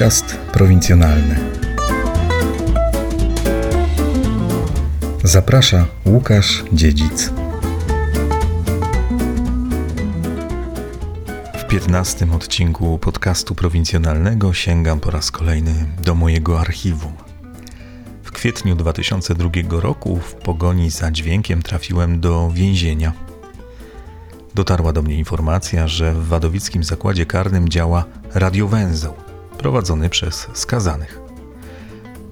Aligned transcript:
Podcast 0.00 0.36
prowincjonalny. 0.52 1.36
Zaprasza 5.24 5.86
Łukasz 6.06 6.64
Dziedzic. 6.72 7.32
W 11.58 11.64
piętnastym 11.68 12.32
odcinku 12.32 12.98
podcastu 12.98 13.54
prowincjonalnego 13.54 14.52
sięgam 14.52 15.00
po 15.00 15.10
raz 15.10 15.30
kolejny 15.30 15.74
do 16.02 16.14
mojego 16.14 16.60
archiwum. 16.60 17.12
W 18.22 18.32
kwietniu 18.32 18.76
2002 18.76 19.50
roku 19.70 20.16
w 20.16 20.34
pogoni 20.34 20.90
za 20.90 21.10
dźwiękiem 21.10 21.62
trafiłem 21.62 22.20
do 22.20 22.50
więzienia. 22.54 23.12
Dotarła 24.54 24.92
do 24.92 25.02
mnie 25.02 25.14
informacja, 25.14 25.88
że 25.88 26.14
w 26.14 26.28
wadowickim 26.28 26.84
zakładzie 26.84 27.26
karnym 27.26 27.68
działa 27.68 28.04
radiowęzeł 28.34 29.29
prowadzony 29.60 30.08
przez 30.08 30.48
skazanych. 30.52 31.20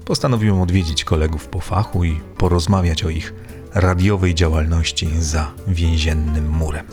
Postanowiłem 0.05 0.61
odwiedzić 0.61 1.03
kolegów 1.03 1.47
po 1.47 1.59
fachu 1.59 2.03
i 2.03 2.19
porozmawiać 2.37 3.03
o 3.03 3.09
ich 3.09 3.33
radiowej 3.73 4.35
działalności 4.35 5.07
za 5.19 5.53
więziennym 5.67 6.49
murem. 6.49 6.85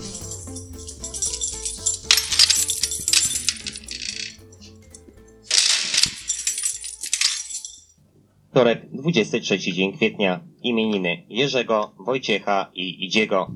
Wtorek, 8.51 8.87
23 8.93 9.59
dzień 9.59 9.93
kwietnia. 9.93 10.41
Imieniny 10.63 11.23
Jerzego, 11.29 11.93
Wojciecha 12.07 12.71
i 12.75 13.05
Idziego. 13.05 13.51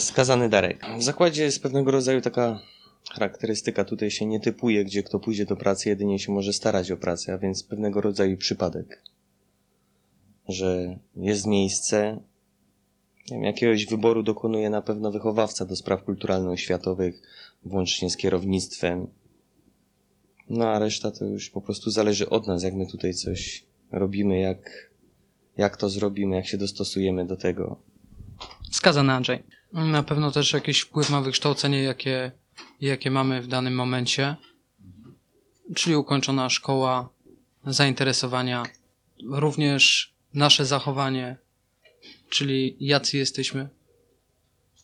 Skazany 0.00 0.48
Darek. 0.48 0.86
W 0.98 1.02
zakładzie 1.02 1.42
jest 1.42 1.62
pewnego 1.62 1.90
rodzaju 1.90 2.20
taka 2.20 2.60
charakterystyka, 3.10 3.84
tutaj 3.84 4.10
się 4.10 4.26
nie 4.26 4.40
typuje, 4.40 4.84
gdzie 4.84 5.02
kto 5.02 5.18
pójdzie 5.20 5.46
do 5.46 5.56
pracy, 5.56 5.88
jedynie 5.88 6.18
się 6.18 6.32
może 6.32 6.52
starać 6.52 6.90
o 6.90 6.96
pracę, 6.96 7.32
a 7.32 7.38
więc 7.38 7.62
pewnego 7.62 8.00
rodzaju 8.00 8.36
przypadek. 8.36 9.02
Że 10.48 10.98
jest 11.16 11.46
miejsce, 11.46 12.20
wiem, 13.30 13.44
jakiegoś 13.44 13.86
wyboru 13.86 14.22
dokonuje 14.22 14.70
na 14.70 14.82
pewno 14.82 15.10
wychowawca 15.10 15.64
do 15.64 15.76
spraw 15.76 16.04
kulturalno-oświatowych, 16.04 17.22
włącznie 17.64 18.10
z 18.10 18.16
kierownictwem. 18.16 19.06
No 20.50 20.68
a 20.68 20.78
reszta 20.78 21.10
to 21.10 21.24
już 21.24 21.50
po 21.50 21.60
prostu 21.60 21.90
zależy 21.90 22.30
od 22.30 22.46
nas, 22.46 22.62
jak 22.62 22.74
my 22.74 22.86
tutaj 22.86 23.14
coś 23.14 23.64
robimy, 23.92 24.40
jak, 24.40 24.90
jak 25.56 25.76
to 25.76 25.88
zrobimy, 25.88 26.36
jak 26.36 26.46
się 26.46 26.58
dostosujemy 26.58 27.26
do 27.26 27.36
tego. 27.36 27.76
Skazany 28.70 29.12
Andrzej. 29.12 29.42
Na 29.72 30.02
pewno 30.02 30.30
też 30.30 30.52
jakiś 30.52 30.80
wpływ 30.80 31.10
ma 31.10 31.20
wykształcenie, 31.20 31.82
jakie, 31.82 32.32
jakie 32.80 33.10
mamy 33.10 33.42
w 33.42 33.46
danym 33.46 33.74
momencie. 33.74 34.36
Czyli 35.74 35.96
ukończona 35.96 36.50
szkoła, 36.50 37.08
zainteresowania, 37.66 38.62
również 39.28 40.12
nasze 40.34 40.66
zachowanie, 40.66 41.36
czyli 42.30 42.76
jacy 42.80 43.18
jesteśmy. 43.18 43.68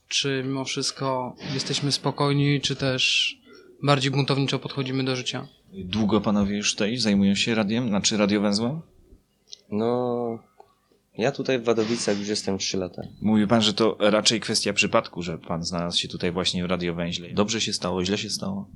Czy 0.08 0.42
mimo 0.46 0.64
wszystko 0.64 1.36
jesteśmy 1.54 1.92
spokojni, 1.92 2.60
czy 2.60 2.76
też 2.76 3.34
bardziej 3.82 4.10
buntowniczo 4.10 4.58
podchodzimy 4.58 5.04
do 5.04 5.16
życia. 5.16 5.48
Długo 5.72 6.20
panowie 6.20 6.56
już 6.56 6.72
tutaj 6.72 6.96
zajmują 6.96 7.34
się 7.34 7.54
radiem, 7.54 7.88
znaczy 7.88 8.16
radiowęzłem? 8.16 8.80
No, 9.70 10.38
ja 11.18 11.32
tutaj 11.32 11.58
w 11.58 11.64
Wadowicach 11.64 12.18
już 12.18 12.28
jestem 12.28 12.58
3 12.58 12.76
lata. 12.76 13.02
Mówi 13.20 13.46
pan, 13.46 13.62
że 13.62 13.74
to 13.74 13.96
raczej 14.00 14.40
kwestia 14.40 14.72
przypadku, 14.72 15.22
że 15.22 15.38
pan 15.38 15.64
znalazł 15.64 15.98
się 15.98 16.08
tutaj 16.08 16.32
właśnie 16.32 16.66
w 16.66 16.70
radiowęźle. 16.70 17.28
Dobrze 17.28 17.60
się 17.60 17.72
stało, 17.72 18.04
źle 18.04 18.18
się 18.18 18.30
stało? 18.30 18.68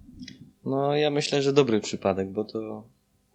No, 0.64 0.96
ja 0.96 1.10
myślę, 1.10 1.42
że 1.42 1.52
dobry 1.52 1.80
przypadek, 1.80 2.28
bo 2.28 2.44
to 2.44 2.84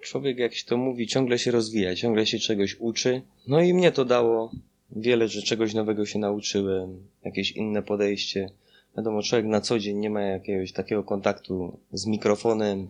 człowiek, 0.02 0.38
jak 0.38 0.54
się 0.54 0.66
to 0.66 0.78
mówi, 0.78 1.08
ciągle 1.08 1.40
się 1.40 1.52
rozwija, 1.52 1.96
ciągle 1.96 2.26
się 2.26 2.40
czegoś 2.40 2.76
uczy. 2.80 3.22
No 3.48 3.62
i 3.62 3.74
mnie 3.74 3.92
to 3.92 4.06
dało 4.06 4.52
wiele, 4.92 5.28
że 5.28 5.42
czegoś 5.42 5.74
nowego 5.74 6.06
się 6.06 6.20
nauczyłem, 6.20 7.08
jakieś 7.26 7.52
inne 7.52 7.84
podejście. 7.84 8.50
Wiadomo, 8.98 9.24
człowiek 9.24 9.46
na 9.46 9.62
co 9.62 9.80
dzień 9.80 9.98
nie 9.98 10.10
ma 10.10 10.22
jakiegoś 10.22 10.72
takiego 10.72 11.04
kontaktu 11.04 11.80
z 11.94 12.06
mikrofonem, 12.06 12.88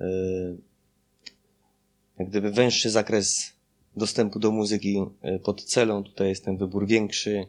yy, 0.00 0.56
jak 2.18 2.28
gdyby 2.28 2.50
węższy 2.50 2.90
zakres 2.90 3.53
dostępu 3.96 4.38
do 4.38 4.50
muzyki 4.50 5.04
yy, 5.22 5.38
pod 5.38 5.64
celą, 5.64 6.04
tutaj 6.04 6.28
jest 6.28 6.44
ten 6.44 6.56
wybór 6.56 6.86
większy. 6.86 7.46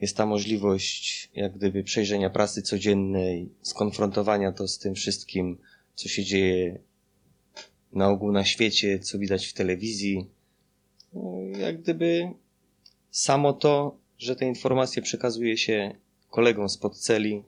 Jest 0.00 0.16
ta 0.16 0.26
możliwość, 0.26 1.30
jak 1.34 1.56
gdyby, 1.56 1.84
przejrzenia 1.84 2.30
prasy 2.30 2.62
codziennej, 2.62 3.48
skonfrontowania 3.62 4.52
to 4.52 4.68
z 4.68 4.78
tym 4.78 4.94
wszystkim, 4.94 5.58
co 5.94 6.08
się 6.08 6.24
dzieje 6.24 6.78
na 7.92 8.08
ogół 8.08 8.32
na 8.32 8.44
świecie, 8.44 8.98
co 8.98 9.18
widać 9.18 9.46
w 9.46 9.52
telewizji. 9.52 10.26
No, 11.12 11.38
jak 11.58 11.82
gdyby 11.82 12.30
samo 13.10 13.52
to, 13.52 13.96
że 14.18 14.36
te 14.36 14.46
informacje 14.46 15.02
przekazuje 15.02 15.56
się 15.56 15.94
kolegom 16.30 16.68
spod 16.68 16.98
celi 16.98 17.42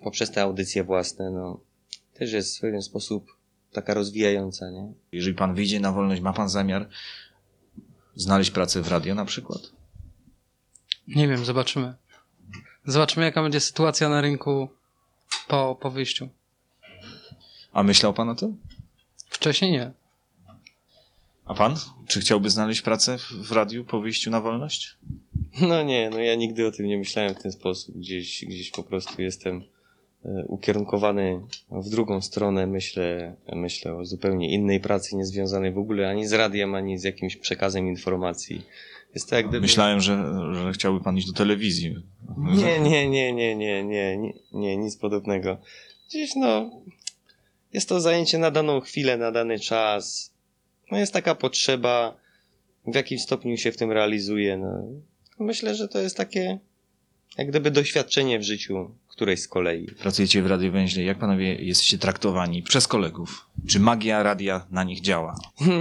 poprzez 0.00 0.30
te 0.30 0.42
audycje 0.42 0.84
własne, 0.84 1.30
no, 1.30 1.60
też 2.14 2.32
jest 2.32 2.58
w 2.58 2.60
pewien 2.60 2.82
sposób 2.82 3.39
taka 3.72 3.94
rozwijająca, 3.94 4.70
nie? 4.70 4.92
Jeżeli 5.12 5.36
pan 5.36 5.54
wyjdzie 5.54 5.80
na 5.80 5.92
wolność, 5.92 6.22
ma 6.22 6.32
pan 6.32 6.48
zamiar 6.48 6.88
znaleźć 8.14 8.50
pracę 8.50 8.82
w 8.82 8.88
radio 8.88 9.14
na 9.14 9.24
przykład? 9.24 9.60
Nie 11.08 11.28
wiem, 11.28 11.44
zobaczymy. 11.44 11.94
Zobaczymy, 12.86 13.26
jaka 13.26 13.42
będzie 13.42 13.60
sytuacja 13.60 14.08
na 14.08 14.20
rynku 14.20 14.68
po, 15.48 15.78
po 15.80 15.90
wyjściu. 15.90 16.28
A 17.72 17.82
myślał 17.82 18.14
pan 18.14 18.28
o 18.28 18.34
tym? 18.34 18.56
Wcześniej 19.30 19.72
nie. 19.72 19.90
A 21.44 21.54
pan? 21.54 21.76
Czy 22.08 22.20
chciałby 22.20 22.50
znaleźć 22.50 22.82
pracę 22.82 23.18
w- 23.18 23.32
w 23.32 23.52
radiu 23.52 23.84
po 23.84 24.00
wyjściu 24.00 24.30
na 24.30 24.40
wolność? 24.40 24.96
No 25.60 25.82
nie, 25.82 26.10
no 26.10 26.18
ja 26.18 26.34
nigdy 26.34 26.66
o 26.66 26.70
tym 26.72 26.86
nie 26.86 26.98
myślałem 26.98 27.34
w 27.34 27.42
ten 27.42 27.52
sposób. 27.52 27.96
Gdzieś, 27.96 28.44
gdzieś 28.44 28.70
po 28.70 28.82
prostu 28.82 29.22
jestem 29.22 29.62
E, 30.24 30.44
ukierunkowany 30.46 31.40
w 31.70 31.88
drugą 31.88 32.20
stronę, 32.20 32.66
myślę, 32.66 33.36
myślę 33.52 33.96
o 33.96 34.04
zupełnie 34.04 34.50
innej 34.50 34.80
pracy, 34.80 35.16
niezwiązanej 35.16 35.72
w 35.72 35.78
ogóle 35.78 36.08
ani 36.08 36.26
z 36.26 36.32
radiem, 36.32 36.74
ani 36.74 36.98
z 36.98 37.04
jakimś 37.04 37.36
przekazem 37.36 37.88
informacji. 37.88 38.62
Jest 39.14 39.30
to 39.30 39.36
jak 39.36 39.48
gdyby... 39.48 39.60
Myślałem, 39.60 40.00
że, 40.00 40.24
że 40.54 40.72
chciałby 40.72 41.04
pan 41.04 41.16
iść 41.16 41.26
do 41.26 41.32
telewizji. 41.32 41.96
Nie, 42.38 42.80
nie, 42.80 43.10
nie, 43.10 43.32
nie, 43.32 43.56
nie, 43.56 43.84
nie, 43.84 44.32
nie, 44.52 44.76
nic 44.76 44.96
podobnego. 44.96 45.58
Dziś 46.10 46.30
no, 46.36 46.70
jest 47.72 47.88
to 47.88 48.00
zajęcie 48.00 48.38
na 48.38 48.50
daną 48.50 48.80
chwilę, 48.80 49.16
na 49.16 49.32
dany 49.32 49.58
czas. 49.58 50.32
No 50.90 50.98
jest 50.98 51.12
taka 51.12 51.34
potrzeba, 51.34 52.16
w 52.86 52.94
jakim 52.94 53.18
stopniu 53.18 53.56
się 53.56 53.72
w 53.72 53.76
tym 53.76 53.92
realizuje. 53.92 54.56
No. 54.56 54.82
Myślę, 55.38 55.74
że 55.74 55.88
to 55.88 55.98
jest 55.98 56.16
takie 56.16 56.58
jak 57.38 57.48
gdyby 57.48 57.70
doświadczenie 57.70 58.38
w 58.38 58.42
życiu, 58.42 58.90
którejś 59.20 59.40
z 59.40 59.48
kolei. 59.48 59.86
Pracujecie 59.86 60.42
w 60.42 60.46
radiowęźle. 60.46 61.02
Jak 61.02 61.18
panowie 61.18 61.54
jesteście 61.54 61.98
traktowani 61.98 62.62
przez 62.62 62.88
kolegów? 62.88 63.46
Czy 63.68 63.80
magia 63.80 64.22
radia 64.22 64.66
na 64.70 64.84
nich 64.84 65.00
działa? 65.00 65.40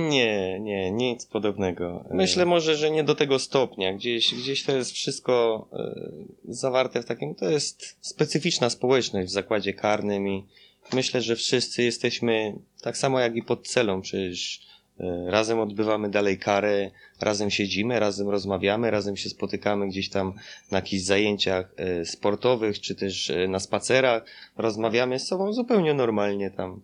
Nie, 0.09 0.59
nie, 0.59 0.91
nic 0.91 1.25
podobnego. 1.25 2.05
Myślę 2.11 2.45
może, 2.45 2.75
że 2.75 2.91
nie 2.91 3.03
do 3.03 3.15
tego 3.15 3.39
stopnia. 3.39 3.93
Gdzieś, 3.93 4.35
gdzieś 4.35 4.63
to 4.63 4.75
jest 4.75 4.91
wszystko 4.91 5.67
e, 5.73 6.53
zawarte 6.53 7.01
w 7.01 7.05
takim, 7.05 7.35
to 7.35 7.49
jest 7.49 7.97
specyficzna 8.01 8.69
społeczność 8.69 9.29
w 9.29 9.33
zakładzie 9.33 9.73
karnym 9.73 10.27
i 10.27 10.43
myślę, 10.93 11.21
że 11.21 11.35
wszyscy 11.35 11.83
jesteśmy 11.83 12.53
tak 12.81 12.97
samo 12.97 13.19
jak 13.19 13.35
i 13.35 13.43
pod 13.43 13.67
celą, 13.67 14.01
przecież 14.01 14.61
razem 15.27 15.59
odbywamy 15.59 16.09
dalej 16.09 16.37
karę, 16.37 16.91
razem 17.21 17.51
siedzimy, 17.51 17.99
razem 17.99 18.29
rozmawiamy, 18.29 18.91
razem 18.91 19.17
się 19.17 19.29
spotykamy 19.29 19.87
gdzieś 19.87 20.09
tam 20.09 20.33
na 20.71 20.77
jakichś 20.77 21.03
zajęciach 21.03 21.73
e, 21.77 22.05
sportowych, 22.05 22.79
czy 22.79 22.95
też 22.95 23.29
e, 23.29 23.47
na 23.47 23.59
spacerach, 23.59 24.25
rozmawiamy 24.57 25.19
z 25.19 25.27
sobą 25.27 25.53
zupełnie 25.53 25.93
normalnie 25.93 26.51
tam. 26.51 26.81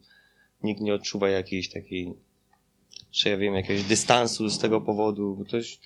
Nikt 0.64 0.82
nie 0.82 0.94
odczuwa 0.94 1.30
jakiejś 1.30 1.70
takiej 1.70 2.14
czy 3.16 3.30
ja 3.30 3.38
wiem, 3.38 3.56
jakiegoś 3.56 3.84
dystansu 3.84 4.50
z 4.50 4.60
tego 4.60 4.82
powodu. 4.82 5.36
Bo 5.36 5.46
Ktoś... 5.46 5.80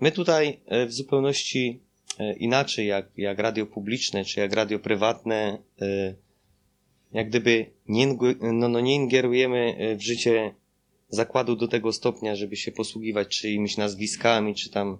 My 0.00 0.12
tutaj 0.12 0.60
e, 0.66 0.86
w 0.86 0.92
zupełności 0.92 1.80
e, 2.18 2.32
inaczej, 2.32 2.86
jak, 2.86 3.08
jak 3.16 3.38
radio 3.38 3.66
publiczne, 3.66 4.24
czy 4.24 4.40
jak 4.40 4.52
radio 4.52 4.78
prywatne, 4.78 5.58
e, 5.80 6.14
jak 7.12 7.28
gdyby 7.28 7.66
nie, 7.88 8.16
no, 8.40 8.68
no 8.68 8.80
nie 8.80 8.94
ingerujemy 8.94 9.76
e, 9.78 9.96
w 9.96 10.02
życie 10.02 10.54
zakładu 11.08 11.56
do 11.56 11.68
tego 11.68 11.92
stopnia, 11.92 12.36
żeby 12.36 12.56
się 12.56 12.72
posługiwać 12.72 13.28
czyimiś 13.28 13.76
nazwiskami, 13.76 14.54
czy 14.54 14.70
tam 14.70 14.98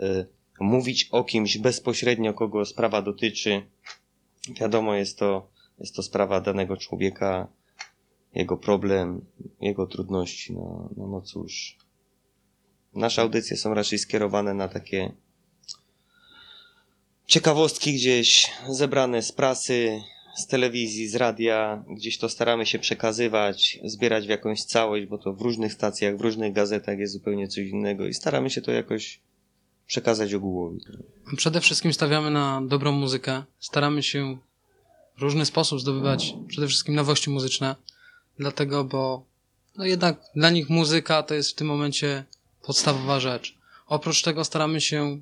e, 0.00 0.26
mówić 0.60 1.08
o 1.10 1.24
kimś 1.24 1.58
bezpośrednio, 1.58 2.34
kogo 2.34 2.64
sprawa 2.64 3.02
dotyczy. 3.02 3.62
Wiadomo, 4.60 4.94
jest 4.94 5.18
to, 5.18 5.50
jest 5.78 5.94
to 5.94 6.02
sprawa 6.02 6.40
danego 6.40 6.76
człowieka, 6.76 7.48
jego 8.34 8.56
problem, 8.56 9.24
jego 9.60 9.86
trudności. 9.86 10.52
No, 10.52 10.88
no, 10.96 11.06
no 11.06 11.20
cóż. 11.20 11.78
Nasze 12.94 13.22
audycje 13.22 13.56
są 13.56 13.74
raczej 13.74 13.98
skierowane 13.98 14.54
na 14.54 14.68
takie 14.68 15.12
ciekawostki 17.26 17.94
gdzieś 17.94 18.50
zebrane 18.68 19.22
z 19.22 19.32
prasy, 19.32 20.02
z 20.38 20.46
telewizji, 20.46 21.08
z 21.08 21.14
radia, 21.14 21.84
gdzieś 21.90 22.18
to 22.18 22.28
staramy 22.28 22.66
się 22.66 22.78
przekazywać, 22.78 23.78
zbierać 23.84 24.26
w 24.26 24.30
jakąś 24.30 24.64
całość, 24.64 25.06
bo 25.06 25.18
to 25.18 25.32
w 25.32 25.40
różnych 25.40 25.72
stacjach, 25.72 26.16
w 26.16 26.20
różnych 26.20 26.52
gazetach 26.52 26.98
jest 26.98 27.12
zupełnie 27.12 27.48
coś 27.48 27.66
innego 27.66 28.06
i 28.06 28.14
staramy 28.14 28.50
się 28.50 28.62
to 28.62 28.72
jakoś 28.72 29.20
przekazać 29.86 30.34
ogółowi. 30.34 30.80
Przede 31.36 31.60
wszystkim 31.60 31.92
stawiamy 31.92 32.30
na 32.30 32.62
dobrą 32.62 32.92
muzykę. 32.92 33.42
Staramy 33.58 34.02
się 34.02 34.38
w 35.18 35.22
różny 35.22 35.46
sposób 35.46 35.80
zdobywać 35.80 36.34
przede 36.48 36.66
wszystkim 36.66 36.94
nowości 36.94 37.30
muzyczne, 37.30 37.76
dlatego, 38.38 38.84
bo 38.84 39.24
no 39.76 39.84
jednak 39.84 40.20
dla 40.36 40.50
nich 40.50 40.70
muzyka 40.70 41.22
to 41.22 41.34
jest 41.34 41.50
w 41.50 41.54
tym 41.54 41.66
momencie 41.66 42.24
podstawowa 42.62 43.20
rzecz. 43.20 43.58
Oprócz 43.86 44.22
tego 44.22 44.44
staramy 44.44 44.80
się 44.80 45.20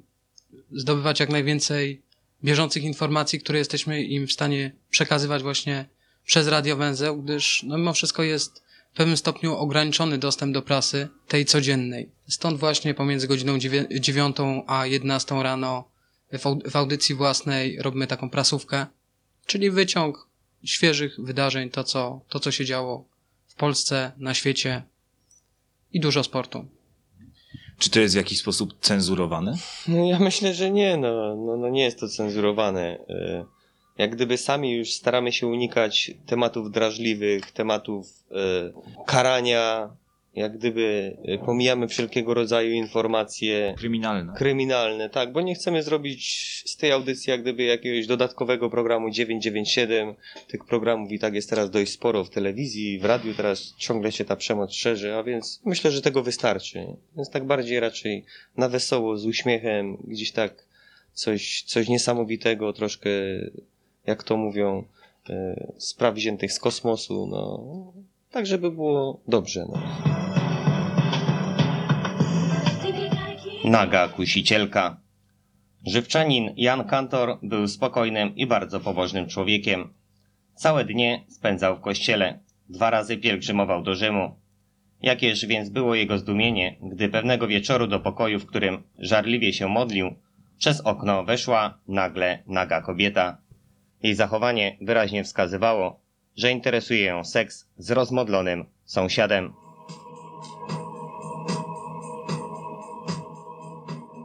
zdobywać 0.73 1.21
jak 1.21 1.29
najwięcej 1.29 2.03
bieżących 2.45 2.83
informacji, 2.83 3.41
które 3.41 3.59
jesteśmy 3.59 4.03
im 4.03 4.27
w 4.27 4.33
stanie 4.33 4.73
przekazywać 4.91 5.43
właśnie 5.43 5.89
przez 6.25 6.49
radiowęzeł, 6.49 7.23
gdyż 7.23 7.63
no 7.63 7.79
mimo 7.79 7.93
wszystko 7.93 8.23
jest 8.23 8.63
w 8.93 8.97
pewnym 8.97 9.17
stopniu 9.17 9.57
ograniczony 9.57 10.19
dostęp 10.19 10.55
do 10.55 10.63
prasy 10.63 11.09
tej 11.29 11.45
codziennej. 11.45 12.11
Stąd 12.29 12.61
właśnie 12.61 12.95
pomiędzy 12.95 13.29
godziną 13.29 13.59
dziewię- 13.59 14.01
9 14.01 14.37
a 14.67 14.87
11 14.87 15.43
rano 15.43 15.89
w 16.71 16.77
audycji 16.77 17.15
własnej 17.15 17.83
robimy 17.83 18.07
taką 18.07 18.31
prasówkę, 18.31 18.87
czyli 19.47 19.71
wyciąg 19.71 20.29
świeżych 20.65 21.21
wydarzeń, 21.21 21.71
to 21.71 21.85
co, 21.85 22.21
to 22.29 22.41
co 22.41 22.51
się 22.51 22.65
działo 22.65 23.09
w 23.47 23.55
Polsce, 23.55 24.13
na 24.17 24.35
świecie 24.35 24.83
i 25.93 26.01
dużo 26.01 26.25
sportu. 26.25 26.69
Czy 27.79 27.91
to 27.91 28.01
jest 28.01 28.15
w 28.15 28.17
jakiś 28.19 28.39
sposób 28.39 28.75
cenzurowane? 28.81 29.55
No 29.89 30.07
ja 30.07 30.19
myślę, 30.19 30.55
że 30.55 30.71
nie, 30.71 30.97
no, 30.97 31.37
no, 31.37 31.57
no 31.57 31.69
nie 31.69 31.85
jest 31.85 32.01
to 32.01 32.09
cenzurowane. 32.09 32.99
Y, 33.11 33.45
Jak 33.99 34.11
gdyby 34.17 34.37
sami 34.37 34.73
już 34.77 34.93
staramy 34.93 35.33
się 35.33 35.47
unikać 35.47 36.11
tematów 36.27 36.71
drażliwych, 36.71 37.51
tematów 37.51 38.07
y, 38.31 38.35
karania, 39.07 39.91
jak 40.37 40.59
gdyby 40.59 41.17
y, 41.29 41.39
pomijamy 41.39 41.89
wszelkiego 41.89 42.35
rodzaju 42.35 42.73
informacje 42.73 43.75
Kryminalne. 43.79 44.33
kryminalne, 44.37 45.11
tak, 45.11 45.33
bo 45.33 45.41
nie 45.41 45.55
chcemy 45.55 45.83
zrobić 45.83 46.63
z 46.67 46.77
tej 46.77 46.93
audycji 46.93 47.31
jak 47.31 47.43
gdyby 47.43 47.63
jakiegoś 47.63 48.07
dodatkowego 48.07 48.71
programu 48.71 49.11
997. 49.11 50.15
Tych 50.49 50.65
programów 50.65 51.13
i 51.13 51.19
tak 51.19 51.35
jest 51.35 51.51
teraz 51.51 51.71
dość 51.71 51.93
sporo 51.93 52.25
w 52.25 52.31
telewizji, 52.31 52.99
w 52.99 53.05
radiu 53.05 53.35
teraz 53.35 53.75
ciągle 53.79 54.13
się 54.13 54.25
ta 54.25 54.37
przemoc 54.37 54.73
szerzy, 54.73 55.15
a 55.15 55.23
więc 55.23 55.61
myślę, 55.65 55.91
że 55.91 56.03
tego 56.03 56.23
wystarczy. 56.23 56.87
Więc 57.17 57.31
tak 57.31 57.47
bardziej 57.47 57.81
raczej 57.81 58.25
na 58.57 58.69
wesoło, 58.69 59.17
z 59.17 59.27
uśmiechem, 59.27 59.97
gdzieś 59.97 60.33
tak 60.33 60.67
coś, 61.13 61.63
coś 61.63 61.89
niesamowitego, 61.89 62.73
troszkę, 62.73 63.11
jak 64.07 64.23
to 64.23 64.37
mówią, 64.37 64.85
e, 65.31 65.73
spraw 65.79 66.15
wziętych 66.15 66.53
z 66.53 66.61
kosmosu, 66.61 67.27
no, 67.27 67.65
tak 68.37 68.47
żeby 68.47 68.71
było 68.71 69.21
dobrze, 69.29 69.67
no. 69.69 69.83
Naga 73.65 74.09
kusicielka. 74.09 75.01
Żywczanin 75.87 76.51
Jan 76.57 76.85
Kantor 76.85 77.39
był 77.43 77.69
spokojnym 77.69 78.37
i 78.37 78.47
bardzo 78.47 78.81
pobożnym 78.81 79.29
człowiekiem. 79.29 79.95
Całe 80.55 80.85
dnie 80.85 81.25
spędzał 81.29 81.77
w 81.77 81.81
kościele. 81.81 82.39
Dwa 82.69 82.91
razy 82.91 83.17
pielgrzymował 83.17 83.83
do 83.83 83.95
Rzymu. 83.95 84.37
Jakież 85.03 85.47
więc 85.47 85.69
było 85.69 85.95
jego 85.95 86.19
zdumienie, 86.19 86.77
gdy 86.83 87.09
pewnego 87.09 87.47
wieczoru 87.47 87.87
do 87.87 88.01
pokoju, 88.01 88.41
w 88.41 88.47
którym 88.47 88.83
żarliwie 88.99 89.53
się 89.53 89.69
modlił, 89.69 90.15
przez 90.59 90.81
okno 90.81 91.25
weszła 91.25 91.79
nagle 91.89 92.43
naga 92.47 92.83
kobieta. 92.83 93.39
Jej 94.03 94.15
zachowanie 94.15 94.77
wyraźnie 94.81 95.25
wskazywało, 95.25 96.06
że 96.37 96.51
interesuje 96.51 97.05
ją 97.05 97.25
seks 97.25 97.67
z 97.79 97.91
rozmodlonym 97.91 98.65
sąsiadem. 98.85 99.53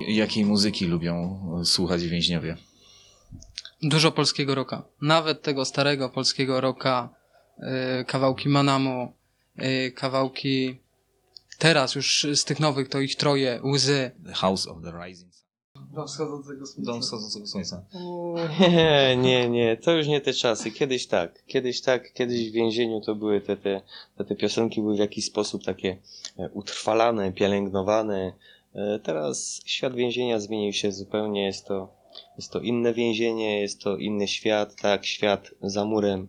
Jakiej 0.07 0.45
muzyki 0.45 0.85
lubią 0.85 1.39
e, 1.61 1.65
słuchać 1.65 2.07
więźniowie? 2.07 2.57
Dużo 3.83 4.11
polskiego 4.11 4.55
rocka. 4.55 4.83
Nawet 5.01 5.41
tego 5.41 5.65
starego 5.65 6.09
polskiego 6.09 6.61
rocka, 6.61 7.09
yy, 7.57 8.05
kawałki 8.05 8.49
Manamu, 8.49 9.13
yy, 9.57 9.91
kawałki 9.91 10.79
teraz 11.57 11.95
już 11.95 12.27
z 12.33 12.45
tych 12.45 12.59
nowych 12.59 12.89
to 12.89 12.99
ich 12.99 13.15
troje, 13.15 13.59
Łzy. 13.63 14.11
The 14.25 14.33
House 14.33 14.67
of 14.67 14.77
the 14.83 14.91
Rising. 15.05 15.30
Do 15.93 16.05
wschodzącego 16.07 16.65
Dom 16.77 17.01
wschodzącego 17.01 17.47
słońca. 17.47 17.83
Nie, 18.59 19.17
nie, 19.23 19.49
nie, 19.49 19.77
to 19.77 19.91
już 19.91 20.07
nie 20.07 20.21
te 20.21 20.33
czasy. 20.33 20.71
Kiedyś 20.71 21.07
tak, 21.07 21.45
kiedyś 21.47 21.81
tak, 21.81 22.13
kiedyś 22.13 22.49
w 22.49 22.53
więzieniu 22.53 23.01
to 23.01 23.15
były 23.15 23.41
te, 23.41 23.57
te, 23.57 23.81
te, 24.17 24.25
te 24.25 24.35
piosenki 24.35 24.81
były 24.81 24.95
w 24.95 24.99
jakiś 24.99 25.25
sposób 25.25 25.63
takie 25.63 25.97
e, 26.37 26.49
utrwalane, 26.53 27.33
pielęgnowane. 27.33 28.33
E, 28.75 28.99
Teraz 28.99 29.61
świat 29.65 29.95
więzienia 29.95 30.39
zmienił 30.39 30.73
się 30.73 30.91
zupełnie, 30.91 31.45
jest 31.45 31.65
to, 31.65 31.87
jest 32.37 32.51
to 32.51 32.59
inne 32.59 32.93
więzienie, 32.93 33.61
jest 33.61 33.81
to 33.81 33.97
inny 33.97 34.27
świat, 34.27 34.75
tak, 34.75 35.05
świat 35.05 35.51
za 35.61 35.85
murem 35.85 36.27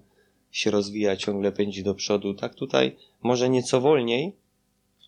się 0.51 0.71
rozwija, 0.71 1.17
ciągle 1.17 1.53
pędzi 1.53 1.83
do 1.83 1.95
przodu, 1.95 2.35
tak 2.35 2.55
tutaj 2.55 2.97
może 3.23 3.49
nieco 3.49 3.81
wolniej, 3.81 4.33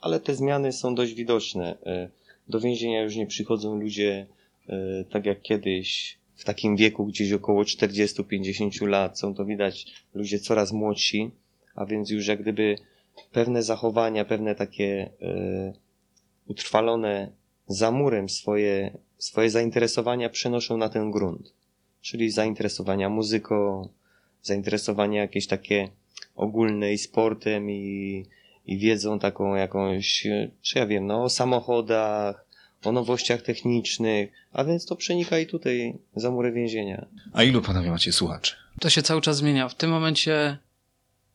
ale 0.00 0.20
te 0.20 0.34
zmiany 0.34 0.72
są 0.72 0.94
dość 0.94 1.14
widoczne. 1.14 1.78
E, 1.86 2.08
Do 2.48 2.60
więzienia 2.60 3.02
już 3.02 3.16
nie 3.16 3.26
przychodzą 3.26 3.80
ludzie 3.80 4.26
tak 5.10 5.26
jak 5.26 5.42
kiedyś, 5.42 6.18
w 6.36 6.44
takim 6.44 6.76
wieku 6.76 7.06
gdzieś 7.06 7.32
około 7.32 7.62
40-50 7.62 8.86
lat. 8.86 9.18
Są 9.18 9.34
to 9.34 9.44
widać 9.44 9.86
ludzie 10.14 10.38
coraz 10.38 10.72
młodsi, 10.72 11.30
a 11.74 11.86
więc 11.86 12.10
już 12.10 12.26
jak 12.26 12.42
gdyby 12.42 12.76
pewne 13.32 13.62
zachowania, 13.62 14.24
pewne 14.24 14.54
takie 14.54 15.10
e, 15.22 15.72
utrwalone 16.46 17.32
za 17.66 17.90
murem 17.90 18.28
swoje, 18.28 18.98
swoje 19.18 19.50
zainteresowania 19.50 20.28
przenoszą 20.28 20.76
na 20.76 20.88
ten 20.88 21.10
grunt. 21.10 21.54
Czyli 22.00 22.30
zainteresowania 22.30 23.08
muzyką, 23.08 23.88
zainteresowania 24.42 25.20
jakieś 25.20 25.46
takie 25.46 25.88
ogólne 26.36 26.92
i 26.92 26.98
sportem 26.98 27.70
i, 27.70 28.26
i 28.66 28.78
wiedzą 28.78 29.18
taką 29.18 29.54
jakąś, 29.54 30.26
e, 30.26 30.50
czy 30.62 30.78
ja 30.78 30.86
wiem, 30.86 31.06
no 31.06 31.24
o 31.24 31.28
samochodach, 31.28 32.43
o 32.84 32.92
nowościach 32.92 33.42
technicznych, 33.42 34.30
a 34.52 34.64
więc 34.64 34.86
to 34.86 34.96
przenika 34.96 35.38
i 35.38 35.46
tutaj 35.46 35.98
za 36.16 36.30
mury 36.30 36.52
więzienia. 36.52 37.06
A 37.32 37.42
ilu 37.42 37.62
panowie 37.62 37.90
macie 37.90 38.12
słuchaczy? 38.12 38.54
To 38.80 38.90
się 38.90 39.02
cały 39.02 39.20
czas 39.20 39.36
zmienia. 39.36 39.68
W 39.68 39.74
tym 39.74 39.90
momencie 39.90 40.58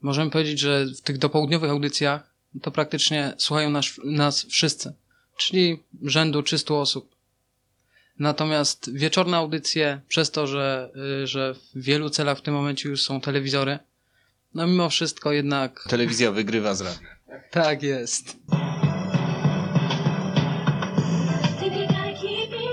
możemy 0.02 0.32
powiedzieć, 0.32 0.60
że 0.60 0.86
w 0.86 1.02
tych 1.02 1.18
dopołudniowych 1.18 1.72
audycjach 1.72 2.34
to 2.62 2.72
praktycznie 2.72 3.34
słuchają 3.38 3.70
nas, 3.70 3.86
nas 4.04 4.46
wszyscy, 4.46 4.94
czyli 5.38 5.84
rzędu 6.02 6.44
300 6.44 6.74
osób. 6.74 7.16
Natomiast 8.20 8.94
wieczorne 8.94 9.38
audycje, 9.38 10.02
przez 10.08 10.32
to, 10.32 10.48
że, 10.48 10.92
y, 11.24 11.28
że 11.28 11.54
w 11.54 11.82
wielu 11.82 12.10
celach 12.10 12.38
w 12.38 12.42
tym 12.42 12.54
momencie 12.54 12.90
już 12.90 13.02
są 13.02 13.22
telewizory, 13.22 13.80
no 14.54 14.68
mimo 14.68 14.90
wszystko 14.90 15.32
jednak 15.32 15.86
Telewizja 15.90 16.32
wygrywa 16.32 16.76
z 16.76 16.82
radia. 16.82 17.08
tak 17.52 17.84
jest. 17.84 18.38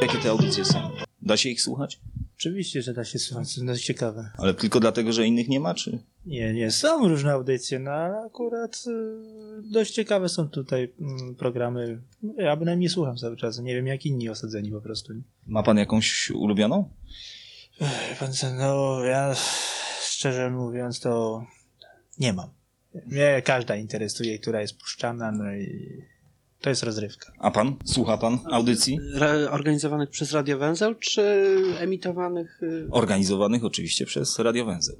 Jakie 0.06 0.18
te 0.18 0.30
audycje 0.30 0.64
są? 0.64 0.90
Da 1.22 1.36
się 1.36 1.48
ich 1.48 1.62
słuchać? 1.62 2.00
Oczywiście, 2.36 2.82
że 2.82 2.94
da 2.94 3.04
się 3.04 3.18
słuchać, 3.18 3.54
to 3.54 3.64
dość 3.64 3.84
ciekawe. 3.84 4.30
Ale 4.38 4.54
tylko 4.54 4.80
dlatego, 4.80 5.12
że 5.12 5.26
innych 5.26 5.48
nie 5.48 5.60
ma, 5.60 5.74
czy? 5.74 5.98
Nie, 6.26 6.52
nie, 6.52 6.70
są 6.70 7.08
różne 7.08 7.32
audycje, 7.32 7.78
no 7.78 7.90
ale 7.90 8.16
akurat 8.26 8.84
y, 8.86 9.72
dość 9.72 9.94
ciekawe 9.94 10.28
są 10.28 10.48
tutaj 10.48 10.92
mm, 11.00 11.34
programy. 11.34 12.02
Ja 12.38 12.56
bynajmniej 12.56 12.88
słucham 12.88 13.16
cały 13.16 13.36
czas, 13.36 13.58
nie 13.58 13.74
wiem 13.74 13.86
jak 13.86 14.06
inni 14.06 14.28
osadzeni 14.28 14.70
po 14.70 14.80
prostu. 14.80 15.12
Ma 15.46 15.62
pan 15.62 15.76
jakąś 15.76 16.30
ulubioną? 16.30 16.88
Ech, 17.80 18.18
Pan 18.18 18.32
co, 18.32 18.54
no 18.54 19.04
ja 19.04 19.34
szczerze 20.02 20.50
mówiąc 20.50 21.00
to 21.00 21.44
nie 22.18 22.32
mam. 22.32 22.48
Mnie 23.06 23.42
każda 23.44 23.76
interesuje, 23.76 24.38
która 24.38 24.60
jest 24.60 24.78
puszczana, 24.78 25.32
no 25.32 25.54
i 25.54 26.02
to 26.66 26.70
jest 26.70 26.82
rozrywka. 26.82 27.32
A 27.38 27.50
pan? 27.50 27.76
Słucha 27.84 28.18
pan 28.18 28.38
audycji? 28.50 28.98
Re- 29.14 29.50
organizowanych 29.50 30.10
przez 30.10 30.32
Radio 30.32 30.58
Węzeł, 30.58 30.94
czy 30.94 31.22
emitowanych, 31.78 32.62
y, 32.62 32.88
Organizowanych 32.90 33.64
oczywiście 33.64 34.06
przez 34.06 34.38
Radio 34.38 34.64
Węzeł. 34.64 34.96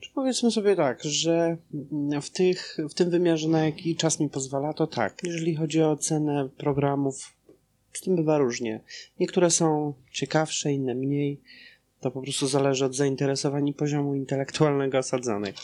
czy 0.00 0.10
powiedzmy 0.14 0.50
sobie 0.50 0.76
tak, 0.76 1.04
że 1.04 1.56
mm, 1.92 2.22
w, 2.22 2.30
tych, 2.30 2.76
w 2.90 2.94
tym 2.94 3.10
wymiarze, 3.10 3.48
na 3.48 3.64
jaki 3.64 3.96
czas 3.96 4.20
mi 4.20 4.28
pozwala, 4.30 4.72
to 4.72 4.86
tak. 4.86 5.20
Jeżeli 5.22 5.54
chodzi 5.56 5.82
o 5.82 5.96
cenę 5.96 6.48
programów, 6.56 7.32
z 7.92 8.00
tym 8.00 8.16
bywa 8.16 8.38
różnie. 8.38 8.80
Niektóre 9.20 9.50
są 9.50 9.94
ciekawsze, 10.12 10.72
inne 10.72 10.94
mniej. 10.94 11.40
To 12.00 12.10
po 12.10 12.22
prostu 12.22 12.46
zależy 12.46 12.84
od 12.84 12.96
zainteresowań 12.96 13.68
i 13.68 13.74
poziomu 13.74 14.14
intelektualnego 14.14 14.98
osadzonych. 14.98 15.54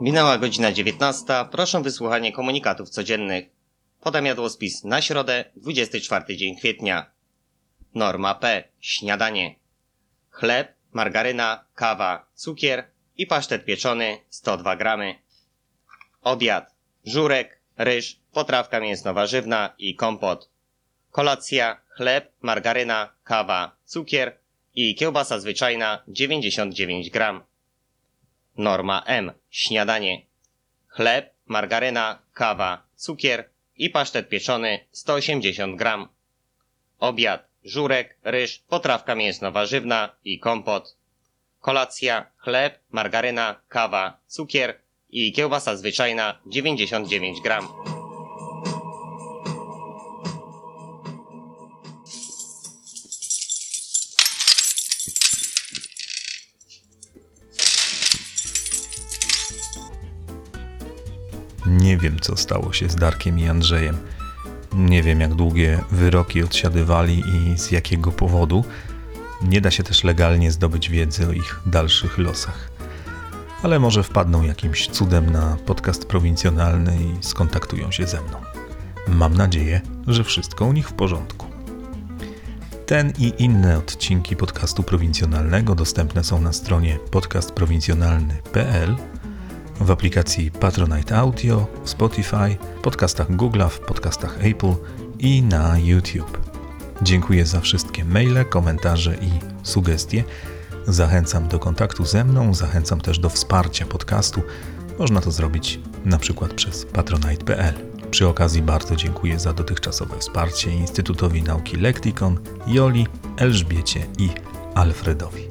Minęła 0.00 0.38
godzina 0.38 0.72
19. 0.72 1.24
Proszę 1.50 1.82
wysłuchanie 1.82 2.32
komunikatów 2.32 2.90
codziennych. 2.90 3.44
Podam 4.00 4.26
jadłospis 4.26 4.84
na 4.84 5.02
środę, 5.02 5.44
24 5.56 6.36
dzień 6.36 6.56
kwietnia. 6.56 7.10
Norma 7.94 8.34
P. 8.34 8.64
Śniadanie. 8.80 9.54
Chleb, 10.30 10.74
margaryna, 10.92 11.64
kawa, 11.74 12.26
cukier 12.34 12.84
i 13.16 13.26
pasztet 13.26 13.64
pieczony 13.64 14.18
102 14.28 14.76
gramy. 14.76 15.14
Obiad. 16.22 16.74
Żurek, 17.04 17.60
ryż, 17.78 18.20
potrawka 18.32 18.80
mięsno-warzywna 18.80 19.74
i 19.78 19.94
kompot. 19.94 20.50
Kolacja, 21.10 21.80
chleb, 21.88 22.32
margaryna, 22.40 23.12
kawa, 23.24 23.76
cukier 23.84 24.38
i 24.74 24.94
kiełbasa 24.94 25.40
zwyczajna 25.40 26.02
99 26.08 27.10
gram. 27.10 27.49
Norma 28.60 29.02
M. 29.06 29.32
Śniadanie. 29.50 30.26
Chleb, 30.88 31.34
margaryna, 31.46 32.18
kawa, 32.32 32.82
cukier 32.96 33.50
i 33.76 33.90
pasztet 33.90 34.28
pieczony 34.28 34.78
180 34.92 35.76
gram. 35.76 36.08
Obiad, 36.98 37.48
żurek, 37.64 38.18
ryż, 38.24 38.58
potrawka 38.68 39.14
mięsno-warzywna 39.14 40.16
i 40.24 40.38
kompot. 40.38 40.96
Kolacja, 41.60 42.26
chleb, 42.36 42.78
margaryna, 42.90 43.60
kawa, 43.68 44.18
cukier 44.26 44.80
i 45.10 45.32
kiełbasa 45.32 45.76
zwyczajna 45.76 46.38
99 46.46 47.40
gram. 47.40 47.68
Nie 61.66 61.96
wiem, 61.96 62.20
co 62.20 62.36
stało 62.36 62.72
się 62.72 62.88
z 62.88 62.96
Darkiem 62.96 63.38
i 63.38 63.48
Andrzejem. 63.48 63.96
Nie 64.72 65.02
wiem, 65.02 65.20
jak 65.20 65.34
długie 65.34 65.80
wyroki 65.90 66.42
odsiadywali 66.42 67.22
i 67.34 67.58
z 67.58 67.70
jakiego 67.70 68.12
powodu. 68.12 68.64
Nie 69.42 69.60
da 69.60 69.70
się 69.70 69.82
też 69.82 70.04
legalnie 70.04 70.52
zdobyć 70.52 70.90
wiedzy 70.90 71.28
o 71.28 71.32
ich 71.32 71.60
dalszych 71.66 72.18
losach. 72.18 72.70
Ale 73.62 73.78
może 73.78 74.02
wpadną 74.02 74.42
jakimś 74.42 74.88
cudem 74.88 75.30
na 75.30 75.56
podcast 75.66 76.06
prowincjonalny 76.06 76.96
i 77.02 77.24
skontaktują 77.24 77.90
się 77.90 78.06
ze 78.06 78.20
mną. 78.20 78.36
Mam 79.08 79.34
nadzieję, 79.34 79.80
że 80.06 80.24
wszystko 80.24 80.64
u 80.64 80.72
nich 80.72 80.88
w 80.88 80.92
porządku. 80.92 81.46
Ten 82.86 83.12
i 83.18 83.32
inne 83.38 83.78
odcinki 83.78 84.36
podcastu 84.36 84.82
prowincjonalnego 84.82 85.74
dostępne 85.74 86.24
są 86.24 86.40
na 86.40 86.52
stronie 86.52 86.98
podcastprowincjonalny.pl 87.10 88.96
w 89.80 89.90
aplikacji 89.90 90.50
Patronite 90.50 91.16
Audio, 91.16 91.66
w 91.84 91.90
Spotify, 91.90 92.56
podcastach 92.82 93.36
Google, 93.36 93.62
w 93.70 93.78
podcastach 93.78 94.44
Apple 94.44 94.74
i 95.18 95.42
na 95.42 95.78
YouTube. 95.78 96.38
Dziękuję 97.02 97.46
za 97.46 97.60
wszystkie 97.60 98.04
maile, 98.04 98.44
komentarze 98.44 99.14
i 99.14 99.30
sugestie. 99.62 100.24
Zachęcam 100.86 101.48
do 101.48 101.58
kontaktu 101.58 102.04
ze 102.04 102.24
mną, 102.24 102.54
zachęcam 102.54 103.00
też 103.00 103.18
do 103.18 103.28
wsparcia 103.28 103.86
podcastu. 103.86 104.42
Można 104.98 105.20
to 105.20 105.30
zrobić 105.30 105.80
na 106.04 106.18
przykład 106.18 106.54
przez 106.54 106.86
patronite.pl. 106.86 107.74
Przy 108.10 108.28
okazji 108.28 108.62
bardzo 108.62 108.96
dziękuję 108.96 109.38
za 109.38 109.52
dotychczasowe 109.52 110.18
wsparcie 110.18 110.72
Instytutowi 110.72 111.42
Nauki 111.42 111.76
Lektikon, 111.76 112.38
Joli, 112.66 113.06
Elżbiecie 113.36 114.06
i 114.18 114.28
Alfredowi. 114.74 115.48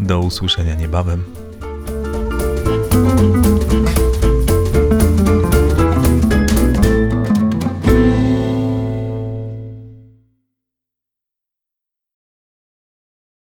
Do 0.00 0.20
usłyszenia 0.20 0.74
niebawem. 0.74 1.24